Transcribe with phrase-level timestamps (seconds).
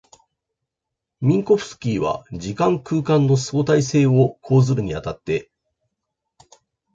[1.21, 5.51] ミンコフスキーは時間空間の相対性を講ずるに当たって、